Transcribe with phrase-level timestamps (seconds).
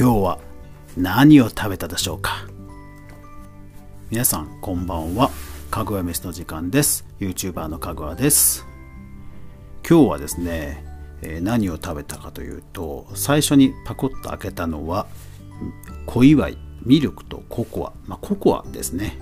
[0.00, 0.38] 今日は
[0.96, 2.46] 何を食べたでしょうか？
[4.08, 5.30] 皆さんこんばんは。
[5.70, 7.04] かぐわ飯の時間です。
[7.20, 8.64] YouTuber のかぐわです。
[9.86, 10.82] 今日はですね、
[11.20, 15.06] え何を食べたかというと最初にパコッと開けたのは
[16.06, 19.18] 小祝いミルクとココア、まあ、ココアですね、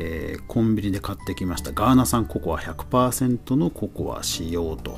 [0.00, 1.72] えーコンビニで買ってきました。
[1.72, 4.96] ガーナ産ココア100%のココア使用と。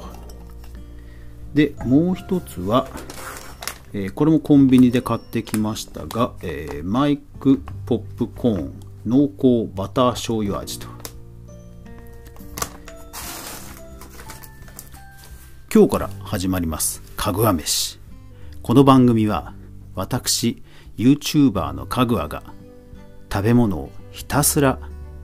[1.54, 2.86] でもう一つは、
[3.98, 8.74] えーこれもコンビニで買ってきましたが、えーマイクポップコーン
[9.06, 10.86] 濃厚バター醤油味と。
[15.74, 17.00] 今日から始まります。
[17.16, 17.98] かぐわ飯。
[18.62, 19.54] この番組は
[19.94, 20.62] 私
[20.98, 22.42] YouTuber のかぐわが
[23.32, 24.78] 食べ物をひたすら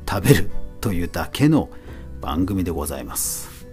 [0.08, 0.50] 食べる
[0.80, 1.68] というだけの
[2.22, 3.66] 番組でございます。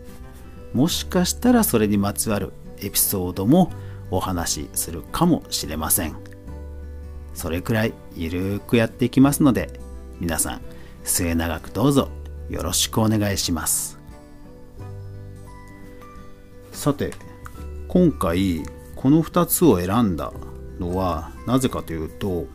[0.74, 3.72] もしかしたらそれにまつわるエピソードも
[4.12, 6.16] お話しするかもしれません。
[7.34, 9.80] それくらいゆるーくやっていきますので
[10.20, 10.62] 皆さん
[11.04, 12.10] 末永くどうぞ
[12.50, 14.00] よろしくお願いします。
[16.72, 17.12] さて
[17.88, 18.64] 今回
[18.96, 20.32] この2つを選んだ
[20.80, 22.48] のはなぜかというと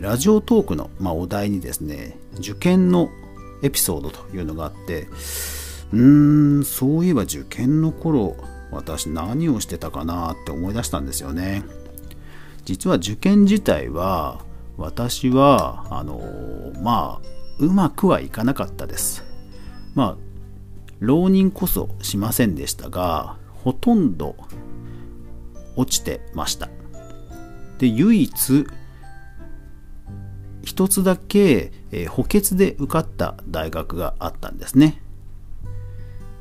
[0.00, 3.10] ラジオトークの、まあ、お題にですね受験の
[3.62, 5.08] エピソードというのがあって
[5.92, 8.36] うーんそういえば受験の頃
[8.70, 11.64] 私何をしてたかなって思い出したんですよね。
[12.64, 14.40] 実は受験自体は
[14.76, 16.20] 私はあの
[16.82, 19.24] まあうまくはいかなかったです。
[19.94, 20.16] まあ
[21.00, 24.36] 浪人こそしませんでしたがほとんど
[25.76, 26.68] 落ちてました。
[27.78, 28.66] で唯一
[30.62, 35.02] 一つだけ、えー補欠で受かった大学があったんですね。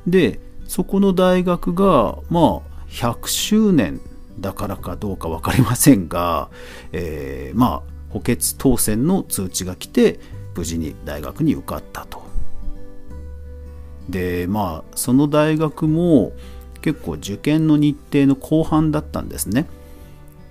[0.08, 0.40] で
[0.74, 4.02] そこの大学がまあ100周年
[4.40, 6.50] だからかどうか分かりませんが、
[6.92, 10.20] えーまあ補欠当選の通知が来て
[10.56, 12.24] 無事に大学に受かったと。
[14.10, 16.32] でまあその大学も
[16.82, 19.68] 結構受験の日程の後半だったんですね。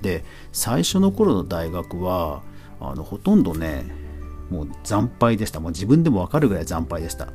[0.02, 2.42] で最初の頃の大学は
[2.78, 3.86] あのほとんどね
[4.50, 5.58] もう惨敗でした。
[5.58, 7.32] もう自分でも分かるぐらい惨敗でした。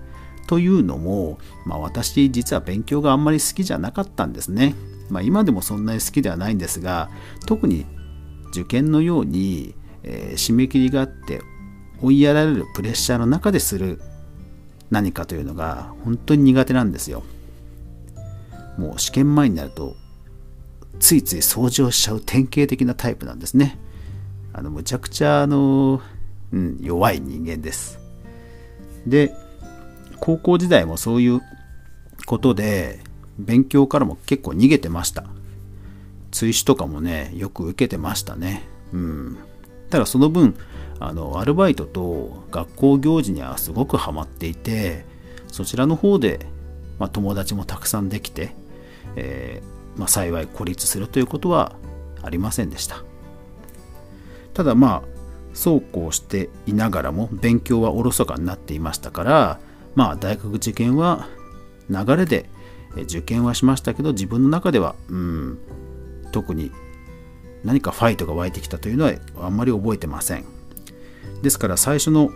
[0.48, 4.76] というのも、まあ、私実は勉強があんまり好きじゃなかったんですね、
[5.10, 7.10] まあ、今でもそんなに好きではないんですが
[7.46, 7.86] 特に
[8.50, 11.42] 受験のように、えー締め切りがあって
[12.02, 14.00] 追いやられるプレッシャーの中でする
[14.90, 17.24] 何かというのが本当に苦手なんですよ。
[18.78, 19.96] もう試験前になると
[21.00, 23.78] ついつい掃除をしちゃう典型的なタイプなんですね。
[24.54, 26.02] あのむちゃくちゃあの、
[26.54, 28.00] うん、弱い人間です。
[29.06, 29.34] で
[30.20, 31.42] 高校時代もそういう
[32.26, 33.00] ことで
[33.40, 35.26] 勉強からも結構逃げてました。
[36.32, 38.64] 追試とかもねよく受けてましたね。
[38.94, 39.38] うん。
[39.90, 40.56] ただその分
[41.00, 45.06] あのアルバイトと学校行事にはすごくハマっていて
[45.48, 46.46] そちらの方で、
[47.00, 48.56] まあ、友達もたくさんできて、
[49.16, 51.76] えーまあ、幸い孤立するということは
[52.22, 53.04] ありませんでした。
[54.54, 55.18] ただまあ
[55.54, 59.60] そうこうしていながらも勉強はおろそかになっていましたから
[59.98, 61.28] まあ大学受験は
[61.90, 62.46] 流れで
[63.06, 65.60] 受験はしましたけど自分の中ではうん
[66.32, 66.72] 特に
[67.64, 70.46] 何かファイトが湧いてきたというのはあんまり覚えてません。
[71.42, 72.30] ですから最初の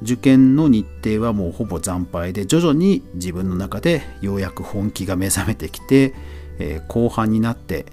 [0.00, 6.14] 受験の日程はもうほぼ惨敗で徐々に自分の中でようやく本気が目覚めてきて、
[6.58, 7.84] えー後半になって、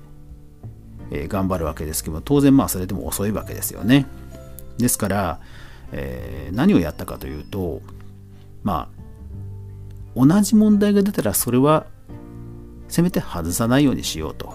[1.12, 4.06] えー頑張るわけですけど当然まあそれでも遅いわけですよね。
[4.78, 5.42] ですから、
[5.92, 7.82] えー何をやったかというと
[8.64, 9.04] まあ
[10.16, 11.86] 同じ問題が出たらそれは
[12.88, 14.54] せめて外さないようにしようと。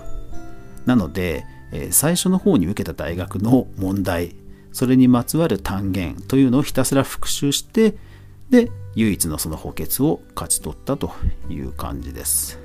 [0.87, 4.35] なので、え最初の方に受けた大学の問題
[4.73, 7.97] それにまつわる単元というのをひたすら復習して
[8.49, 11.13] で唯一のその補欠を勝ち取ったと
[11.51, 12.59] いう感じです、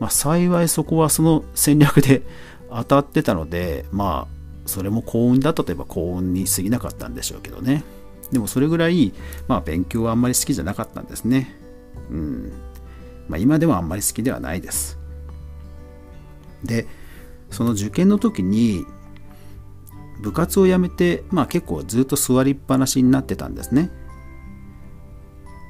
[0.00, 2.22] まあ、幸いそこはその戦略で
[2.70, 7.84] 当たってたのでまあそれも幸運だったといえば幸運に過ぎなかったんでしょうけどね。
[8.34, 9.14] でもそれぐらい、
[9.46, 11.56] まあ、勉強はあんまり好きじゃなかったんですね。
[12.10, 12.52] うん。
[13.28, 14.98] まあ、今でもあんまり好きではないです。
[16.64, 16.86] で
[17.50, 18.84] その受験の時に
[20.20, 23.90] 部活を辞めて、まあ、結構ずっと座りっぱなしになってたんですね。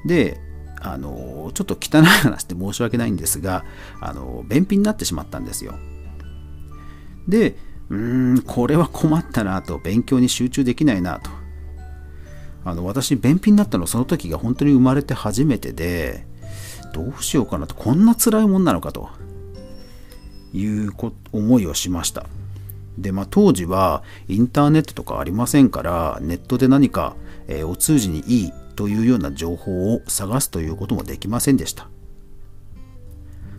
[0.07, 0.39] で
[0.81, 3.63] あのちょっと汚い話で申し訳ないんですが
[4.01, 5.75] あの便秘になってしまったんですよ。
[7.27, 7.57] で
[7.89, 11.44] うーんこれは困ったなと勉強に集中できないなと。
[12.65, 16.25] あの私便秘になったのその時が本当に生まれて初めてで
[16.93, 19.09] どうしようかなとこんな辛いもんなのかと
[20.51, 20.91] いう
[21.31, 22.25] 思いをしました。
[22.97, 27.15] で、まあ、当時はインターネットとかありませんからネットで何か、
[27.47, 31.87] えー、お通じにいいというような情報を探すということもできませんでした。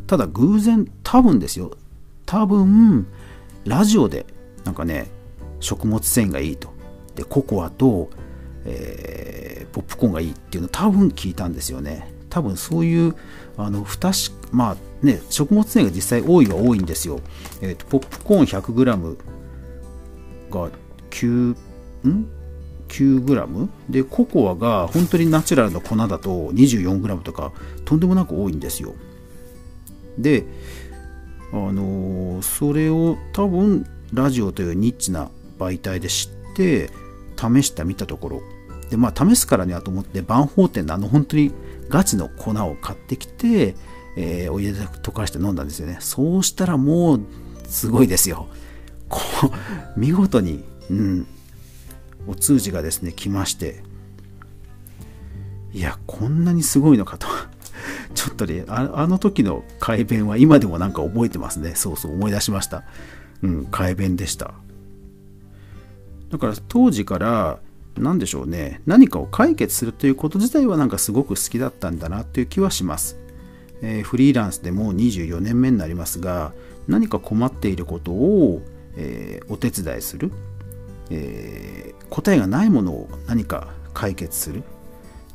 [0.07, 1.77] ただ偶然多分ですよ。
[2.25, 3.07] 多分
[3.65, 4.27] ラジオで
[4.65, 5.09] なんかね
[5.61, 6.75] 食物繊維がいいと。
[7.15, 8.11] でココアと、
[8.67, 12.13] えー、ポップコーンがいいっていうのを多分聞いたんですよね。
[12.29, 13.15] 多分そういう
[13.57, 14.15] あの不確
[14.53, 17.21] まあね食物繊維が実際多いは多いんですよ、
[17.63, 19.17] えーと、ポップコーン 100g
[20.51, 20.71] が
[21.11, 21.57] 9
[22.09, 22.29] ん
[22.89, 27.53] ？9g でココアが本当にナチュラルな粉だと 24g とか
[27.85, 28.95] とんでもなく多いんですよ。
[30.19, 30.45] で
[31.53, 36.91] あのー、それを多分ラジオというニッチな媒体で知って
[37.37, 38.43] 試してみたところ
[38.91, 41.53] でまあ試すからにはと思って万宝店のあの本当に
[41.89, 43.75] ガチの粉を買ってきて、
[44.17, 45.99] えー、お湯で溶かして飲んだんですよね。
[46.01, 47.21] そうしたらもう
[47.67, 48.49] すごいですよ。
[49.09, 51.27] こう見事に、うん、
[52.27, 53.83] お通じがですね来まして。
[55.73, 57.27] いやこんなにすごいのかと。
[58.15, 61.75] ちょっとねああの時の改弁は今でもなんか覚えてますね。
[61.75, 62.85] そうそう思い出しました。
[63.43, 64.55] うん改弁でした。
[66.31, 67.61] だから当時から
[67.99, 68.81] 何でしょうね。
[68.87, 73.17] 何かを解決するということ自体はなんかすごく好きだったんだなという気はします、
[73.83, 76.53] えー、フリーランスでもう24年目になりますが
[76.89, 78.63] 何か困っていることを、
[78.97, 80.31] えー、お手伝いする、
[81.11, 84.63] えー、答えがないものを何か解決する。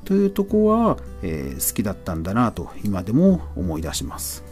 [0.06, 4.44] というとこは、え好きだったんだなと今でも思い出します。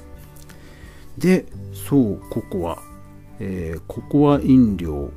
[1.18, 2.78] でそうココア、
[3.40, 5.12] えココア飲料。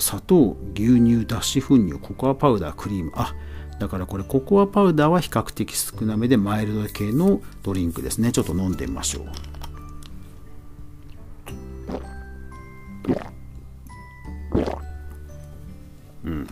[0.00, 3.12] 砂糖牛乳脱脂粉乳ココアパウダークリーム。
[3.14, 3.34] あ
[3.78, 8.30] だからこれココアパウダーは比較的少なめでマイルド系のドリンクですね。
[8.30, 9.24] ちょっと飲んでみましょう。
[16.24, 16.46] うん。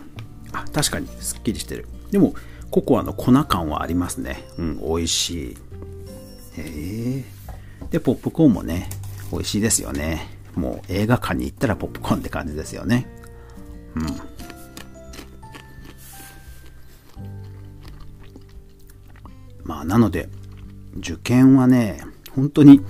[0.51, 1.87] あ確かにすっきりしてる。
[2.09, 2.33] でも
[2.71, 4.47] ココアの粉感はありますね。
[4.57, 5.57] うん美味しい。
[6.57, 7.25] へえ。
[7.91, 8.89] でポップコーンもね
[9.31, 10.27] 美味しいですよね。
[10.55, 13.07] もう映画館に行ったらポップコーンって感じですよね。
[13.95, 14.39] うん。
[19.63, 20.29] まあなので
[20.97, 22.03] 受験はね
[22.35, 22.81] 本当に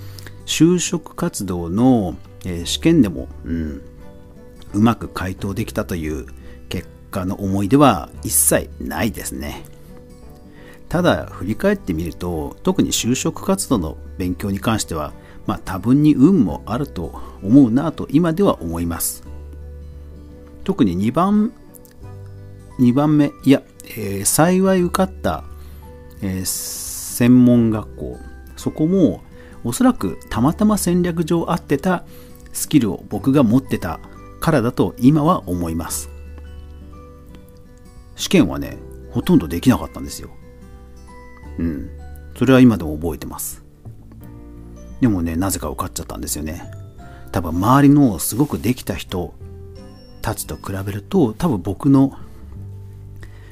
[0.46, 2.16] 就職活動の、
[2.46, 3.82] えー、試験でも、うん、
[4.74, 6.28] うまく回答できたという
[6.70, 9.64] 結果の思い出は一切ないですね。
[10.88, 15.14] ただ振り返ってみると特に就職活動の勉強に関しては
[15.46, 19.29] まあ多分に運もあると思うなと今では思います。
[20.64, 21.52] 特に2番、
[22.80, 23.62] 2番目、いや、
[23.98, 25.44] えー、幸い受かった、
[26.22, 28.18] えー、専門学校、
[28.56, 29.24] そこも
[29.64, 32.04] おそらくたまたま戦略上合ってた
[32.54, 34.00] スキルを僕が持ってた
[34.40, 36.10] からだと今は思います。
[38.16, 38.78] 試験はね、
[39.12, 40.30] ほとんどできなかったんですよ。
[41.58, 41.90] うん。
[42.38, 43.64] それは今でも覚えてます。
[45.02, 46.64] でもね、なぜか受かっちゃったんですよね。
[47.32, 49.34] 多分周りのすごくできた人
[50.22, 52.18] たちと比べると多分僕の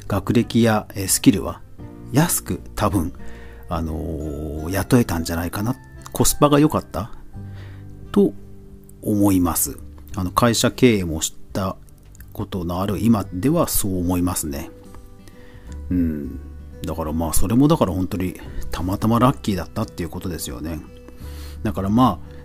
[0.08, 1.62] 学歴やスキルは
[2.12, 3.14] 安く多分、
[3.70, 5.76] あのー、雇えたんじゃないかな。
[6.14, 7.12] コスパが良かった
[8.12, 8.34] と
[9.02, 9.78] 思います。
[10.16, 11.76] あの会社経営もした
[12.34, 14.70] ことのある今ではそう思いますね。
[15.90, 16.40] うん。
[16.84, 18.40] だからまあそれもだから本当に
[18.72, 20.80] たまたまラッキーだったっていうことですよね。
[21.64, 22.37] だからまあ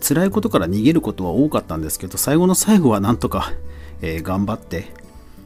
[0.00, 3.52] 辛いことから逃げることは多かったんですけど最後の最後はなんとか、
[4.00, 4.86] えー、頑張って、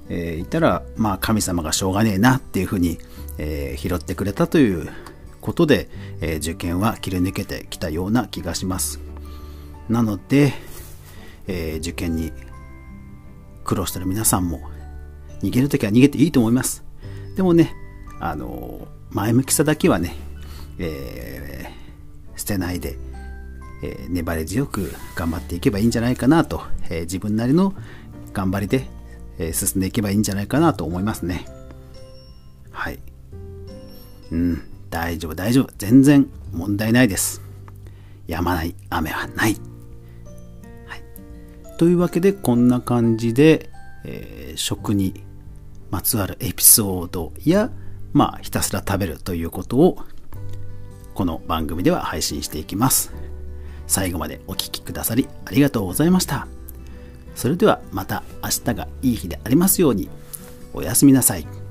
[0.09, 2.99] えー、いたらまあ神様がしょうがねえなっていうふうに、
[3.39, 4.91] えー、拾ってくれたという
[5.41, 5.89] ことで、
[6.21, 9.01] え受験は切り抜けてきたような気がします。
[9.89, 10.53] なので、
[11.49, 12.33] え受験に
[13.65, 14.61] 苦労してる皆さんも
[15.43, 16.85] 逃げるときは逃げていいと思います。
[17.35, 17.75] でもね
[18.21, 20.15] あの前向きさだけはね、
[20.79, 21.71] え
[22.37, 22.97] 捨てないで
[23.83, 27.75] え、粘り強く頑張っていけばいいんじゃないかなと、え、自分なりの
[28.33, 28.87] 頑張りで、
[29.39, 31.45] え、進んでいけばいいんじゃないかなと思いますね。
[32.71, 32.99] はい。
[34.31, 35.71] うん、大丈夫、大丈夫。
[35.77, 37.43] 全然問題ないです。
[38.29, 39.57] 止まない雨はない。
[40.87, 41.03] はい。
[41.77, 43.71] というわけで、こんな感じで、
[44.05, 45.25] えー、食に
[45.91, 47.71] まつわるエピソードや、
[48.13, 49.99] まあ、ひたすら食べるということを、
[51.15, 53.13] この番組では配信していきます。
[53.93, 56.47] 最後までお聴きくださりありがとうございました。
[57.35, 60.09] それではまた明日がいい日でありますように。
[60.73, 61.62] おやすみなさい。